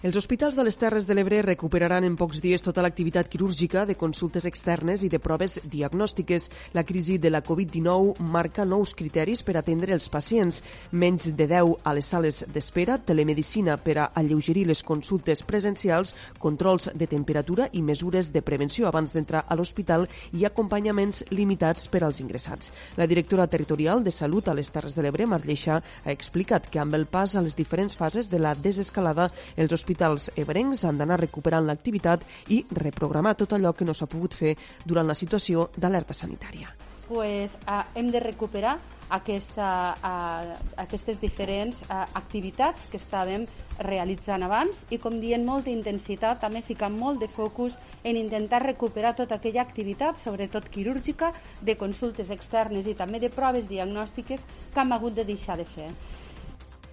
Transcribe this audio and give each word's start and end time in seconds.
Els 0.00 0.14
hospitals 0.14 0.54
de 0.54 0.62
les 0.62 0.76
Terres 0.78 1.08
de 1.08 1.14
l'Ebre 1.16 1.40
recuperaran 1.42 2.04
en 2.06 2.14
pocs 2.14 2.38
dies 2.38 2.62
tota 2.62 2.84
l'activitat 2.84 3.26
quirúrgica 3.26 3.80
de 3.82 3.96
consultes 3.98 4.44
externes 4.46 5.02
i 5.02 5.08
de 5.10 5.18
proves 5.18 5.56
diagnòstiques. 5.66 6.44
La 6.78 6.84
crisi 6.86 7.16
de 7.18 7.32
la 7.32 7.40
Covid-19 7.42 8.22
marca 8.30 8.62
nous 8.62 8.92
criteris 8.94 9.42
per 9.42 9.56
atendre 9.58 9.96
els 9.96 10.06
pacients. 10.08 10.60
Menys 10.92 11.26
de 11.34 11.48
10 11.50 11.82
a 11.82 11.94
les 11.98 12.10
sales 12.14 12.44
d'espera, 12.46 13.00
telemedicina 13.02 13.74
per 13.74 13.96
a 13.98 14.04
alleugerir 14.14 14.68
les 14.68 14.84
consultes 14.86 15.42
presencials, 15.42 16.14
controls 16.38 16.92
de 16.94 17.10
temperatura 17.10 17.66
i 17.72 17.82
mesures 17.82 18.30
de 18.30 18.44
prevenció 18.46 18.86
abans 18.86 19.16
d'entrar 19.16 19.42
a 19.48 19.58
l'hospital 19.58 20.06
i 20.30 20.46
acompanyaments 20.46 21.24
limitats 21.34 21.90
per 21.90 22.04
als 22.04 22.22
ingressats. 22.22 22.70
La 22.94 23.10
directora 23.10 23.48
territorial 23.48 24.06
de 24.06 24.14
Salut 24.14 24.46
a 24.46 24.54
les 24.54 24.70
Terres 24.70 24.94
de 24.94 25.02
l'Ebre, 25.02 25.26
Mar 25.26 25.42
Lleixà, 25.42 25.82
ha 25.82 26.14
explicat 26.14 26.70
que 26.70 26.78
amb 26.78 26.94
el 26.94 27.10
pas 27.10 27.34
a 27.34 27.42
les 27.42 27.58
diferents 27.58 27.98
fases 27.98 28.30
de 28.30 28.38
la 28.38 28.54
desescalada, 28.54 29.32
els 29.56 29.72
hospitals 29.72 29.87
hospitals 29.88 30.28
ebrencs 30.36 30.84
han 30.84 30.98
d'anar 31.00 31.16
recuperant 31.22 31.64
l'activitat 31.64 32.24
i 32.52 32.60
reprogramar 32.76 33.34
tot 33.40 33.54
allò 33.56 33.72
que 33.72 33.86
no 33.88 33.94
s'ha 33.94 34.06
pogut 34.06 34.34
fer 34.36 34.54
durant 34.84 35.08
la 35.08 35.16
situació 35.16 35.70
d'alerta 35.76 36.12
sanitària. 36.12 36.68
Pues, 37.08 37.56
eh, 37.66 37.82
hem 37.94 38.10
de 38.10 38.20
recuperar 38.20 38.76
aquesta, 39.08 39.96
eh, 39.96 40.56
aquestes 40.76 41.22
diferents 41.22 41.80
eh, 41.80 42.04
activitats 42.12 42.86
que 42.86 42.98
estàvem 42.98 43.46
realitzant 43.78 44.42
abans 44.42 44.84
i, 44.90 44.98
com 44.98 45.18
dient, 45.20 45.46
molta 45.46 45.70
intensitat, 45.70 46.40
també 46.40 46.60
ficant 46.60 46.92
molt 46.92 47.18
de 47.20 47.28
focus 47.28 47.78
en 48.04 48.16
intentar 48.16 48.60
recuperar 48.66 49.16
tota 49.16 49.36
aquella 49.36 49.62
activitat, 49.62 50.20
sobretot 50.20 50.68
quirúrgica, 50.68 51.32
de 51.62 51.78
consultes 51.78 52.28
externes 52.28 52.86
i 52.86 52.94
també 52.94 53.20
de 53.20 53.30
proves 53.30 53.68
diagnòstiques 53.68 54.44
que 54.74 54.80
hem 54.80 54.92
hagut 54.92 55.14
de 55.14 55.24
deixar 55.24 55.56
de 55.56 55.64
fer. 55.64 55.88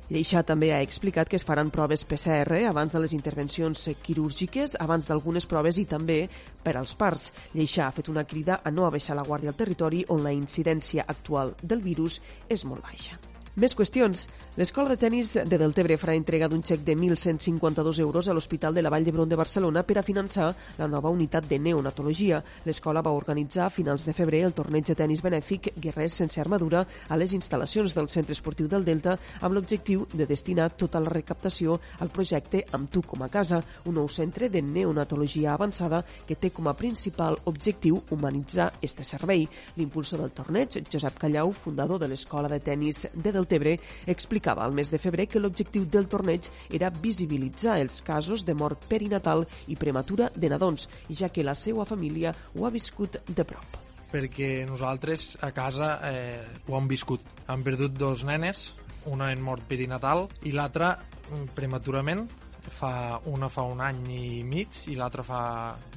Lleixà 0.05 0.43
també 0.45 0.67
ha 0.69 0.83
explicat 0.85 1.29
que 1.31 1.37
es 1.39 1.45
faran 1.45 1.71
proves 1.73 2.03
PCR 2.05 2.59
abans 2.69 2.93
de 2.93 3.01
les 3.01 3.15
intervencions 3.17 3.87
quirúrgiques, 4.05 4.77
abans 4.85 5.09
d'algunes 5.09 5.49
proves 5.49 5.81
i 5.81 5.87
també 5.89 6.19
per 6.61 6.75
als 6.77 6.93
parts. 6.93 7.31
Lleixà 7.57 7.87
ha 7.87 7.95
fet 7.95 8.13
una 8.13 8.27
crida 8.29 8.61
a 8.63 8.69
no 8.69 8.85
abaixar 8.85 9.17
la 9.17 9.25
guàrdia 9.25 9.49
al 9.49 9.57
territori 9.57 10.05
on 10.13 10.21
la 10.21 10.35
incidència 10.35 11.07
actual 11.07 11.55
del 11.63 11.81
virus 11.81 12.21
és 12.47 12.69
molt 12.69 12.85
baixa. 12.85 13.17
Més 13.55 13.71
qüestions. 13.71 14.25
L'Escola 14.59 14.89
de 14.91 14.97
Tenis 14.99 15.29
de 15.47 15.57
Deltebre 15.59 15.95
farà 15.95 16.11
entrega 16.17 16.49
d'un 16.51 16.59
xec 16.59 16.81
de 16.83 16.91
1.152 16.91 18.01
euros 18.03 18.27
a 18.27 18.33
l'Hospital 18.35 18.75
de 18.75 18.81
la 18.81 18.89
Vall 18.91 19.05
d'Hebron 19.07 19.29
de 19.31 19.37
Barcelona 19.39 19.83
per 19.87 19.95
a 19.99 20.03
finançar 20.03 20.49
la 20.75 20.89
nova 20.91 21.07
unitat 21.07 21.47
de 21.47 21.55
neonatologia. 21.59 22.41
L'escola 22.65 22.99
va 22.99 23.13
organitzar 23.15 23.65
a 23.65 23.71
finals 23.71 24.03
de 24.03 24.13
febrer 24.13 24.41
el 24.43 24.55
torneig 24.57 24.89
de 24.89 24.95
tenis 24.99 25.23
benèfic 25.23 25.69
Guerrers 25.79 26.17
sense 26.19 26.41
armadura 26.43 26.81
a 27.07 27.15
les 27.15 27.31
instal·lacions 27.31 27.95
del 27.95 28.09
Centre 28.11 28.35
Esportiu 28.35 28.67
del 28.67 28.83
Delta 28.83 29.15
amb 29.39 29.55
l'objectiu 29.55 30.03
de 30.11 30.27
destinar 30.27 30.67
tota 30.75 30.99
la 30.99 31.15
recaptació 31.15 31.79
al 32.03 32.11
projecte 32.11 32.65
Amb 32.75 32.91
tu 32.91 33.05
com 33.07 33.23
a 33.23 33.31
casa, 33.31 33.61
un 33.85 33.95
nou 33.95 34.11
centre 34.11 34.51
de 34.51 34.59
neonatologia 34.61 35.53
avançada 35.53 36.03
que 36.27 36.35
té 36.35 36.51
com 36.51 36.67
a 36.67 36.75
principal 36.75 37.39
objectiu 37.45 38.03
humanitzar 38.11 38.73
este 38.81 39.07
servei. 39.07 39.47
L'impulsor 39.77 40.19
del 40.19 40.35
torneig, 40.35 40.81
Josep 40.91 41.23
Callau, 41.23 41.55
fundador 41.55 42.03
de 42.03 42.11
l'Escola 42.11 42.51
de 42.51 42.59
Tenis 42.59 43.05
de 43.13 43.31
Deltebre, 43.31 43.44
Deltebre 43.45 43.77
explicava 44.09 44.65
al 44.65 44.73
mes 44.73 44.89
de 44.89 44.97
febrer 44.97 45.27
que 45.29 45.39
l'objectiu 45.39 45.85
del 45.85 46.09
torneig 46.09 46.49
era 46.73 46.89
visibilitzar 46.89 47.77
els 47.83 48.01
casos 48.01 48.41
de 48.45 48.55
mort 48.57 48.87
perinatal 48.89 49.45
i 49.69 49.77
prematura 49.77 50.31
de 50.33 50.49
nadons, 50.49 50.89
ja 51.13 51.29
que 51.29 51.45
la 51.45 51.53
seva 51.55 51.85
família 51.85 52.33
ho 52.55 52.65
ha 52.65 52.73
viscut 52.73 53.21
de 53.29 53.45
prop 53.45 53.81
perquè 54.15 54.63
nosaltres 54.63 55.33
a 55.43 55.49
casa 55.51 55.97
eh, 56.07 56.39
ho 56.69 56.77
hem 56.77 56.85
viscut. 56.87 57.25
Hem 57.51 57.65
perdut 57.65 57.97
dos 57.99 58.21
nenes, 58.23 58.69
una 59.11 59.27
en 59.33 59.41
mort 59.43 59.65
perinatal 59.67 60.23
i 60.47 60.53
l'altra 60.55 60.93
mm, 61.01 61.49
prematurament, 61.57 62.23
fa, 62.71 63.19
una 63.25 63.49
fa 63.49 63.65
un 63.67 63.81
any 63.83 64.01
i 64.15 64.43
mig 64.47 64.85
i 64.87 64.95
l'altra 64.95 65.25
fa 65.25 65.41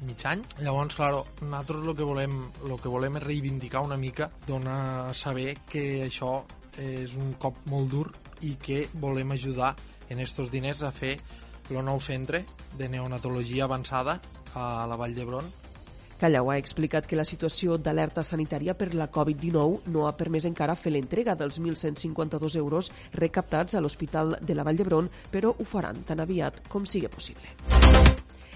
mig 0.03 0.25
any. 0.27 0.43
Llavors, 0.59 0.99
claro, 0.99 1.23
nosaltres 1.41 1.87
el 1.87 1.95
que 1.95 2.07
volem, 2.11 2.37
el 2.67 2.77
que 2.81 2.91
volem 2.91 3.19
és 3.21 3.25
reivindicar 3.25 3.85
una 3.85 3.97
mica, 3.97 4.29
donar 4.47 4.79
a 5.09 5.13
saber 5.13 5.53
que 5.69 6.03
això 6.09 6.41
és 6.79 7.15
un 7.19 7.33
cop 7.41 7.59
molt 7.69 7.91
dur 7.91 8.07
i 8.41 8.55
que 8.55 8.87
volem 8.93 9.35
ajudar 9.35 9.75
en 10.09 10.19
estos 10.23 10.51
diners 10.51 10.83
a 10.83 10.91
fer 10.95 11.17
el 11.69 11.83
nou 11.85 11.99
centre 12.01 12.45
de 12.77 12.87
neonatologia 12.89 13.67
avançada 13.67 14.19
a 14.55 14.87
la 14.89 14.97
Vall 14.97 15.13
d'Hebron 15.13 15.45
Callau 16.19 16.49
ha 16.51 16.57
explicat 16.59 17.05
que 17.07 17.15
la 17.15 17.23
situació 17.23 17.77
d'alerta 17.79 18.25
sanitària 18.27 18.73
per 18.75 18.89
la 18.91 19.07
Covid-19 19.07 19.87
no 19.93 20.03
ha 20.05 20.17
permès 20.19 20.43
encara 20.49 20.75
fer 20.75 20.91
l'entrega 20.91 21.35
dels 21.39 21.61
1.152 21.61 22.57
euros 22.59 22.91
recaptats 23.13 23.75
a 23.75 23.81
l'Hospital 23.81 24.35
de 24.41 24.57
la 24.57 24.65
Vall 24.67 24.75
d'Hebron, 24.75 25.07
però 25.31 25.53
ho 25.55 25.63
faran 25.63 26.03
tan 26.03 26.19
aviat 26.19 26.59
com 26.67 26.83
sigui 26.83 27.07
possible. 27.07 27.55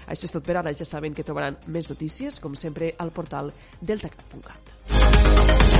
Això 0.04 0.28
és 0.28 0.34
tot 0.34 0.44
per 0.44 0.58
ara. 0.60 0.74
Ja 0.76 0.84
saben 0.84 1.16
que 1.16 1.24
trobaran 1.24 1.56
més 1.66 1.88
notícies, 1.88 2.36
com 2.36 2.52
sempre, 2.52 2.92
al 3.00 3.16
portal 3.16 3.48
deltacat.cat. 3.80 5.73